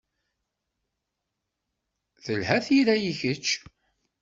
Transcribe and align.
Telha 2.23 2.57
tira 2.65 2.93
i 3.09 3.11
kečč. 3.19 3.47